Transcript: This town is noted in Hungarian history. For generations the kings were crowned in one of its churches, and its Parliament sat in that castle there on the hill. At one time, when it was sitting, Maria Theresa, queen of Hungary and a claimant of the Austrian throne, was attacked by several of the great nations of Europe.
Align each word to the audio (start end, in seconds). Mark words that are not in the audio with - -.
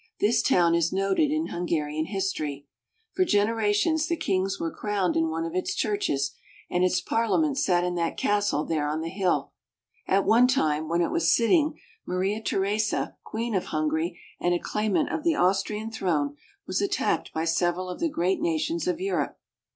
This 0.19 0.41
town 0.41 0.73
is 0.73 0.91
noted 0.91 1.29
in 1.29 1.49
Hungarian 1.49 2.05
history. 2.07 2.65
For 3.15 3.23
generations 3.23 4.07
the 4.07 4.17
kings 4.17 4.59
were 4.59 4.73
crowned 4.75 5.15
in 5.15 5.29
one 5.29 5.45
of 5.45 5.53
its 5.53 5.75
churches, 5.75 6.31
and 6.71 6.83
its 6.83 6.99
Parliament 7.01 7.59
sat 7.59 7.83
in 7.83 7.93
that 7.93 8.17
castle 8.17 8.65
there 8.65 8.87
on 8.89 9.01
the 9.01 9.09
hill. 9.11 9.51
At 10.07 10.25
one 10.25 10.47
time, 10.47 10.89
when 10.89 11.01
it 11.03 11.11
was 11.11 11.31
sitting, 11.31 11.77
Maria 12.03 12.41
Theresa, 12.41 13.15
queen 13.23 13.53
of 13.53 13.65
Hungary 13.65 14.19
and 14.39 14.55
a 14.55 14.59
claimant 14.59 15.11
of 15.11 15.23
the 15.23 15.35
Austrian 15.35 15.91
throne, 15.91 16.35
was 16.65 16.81
attacked 16.81 17.31
by 17.31 17.45
several 17.45 17.87
of 17.87 17.99
the 17.99 18.09
great 18.09 18.41
nations 18.41 18.87
of 18.87 18.99
Europe. 18.99 19.37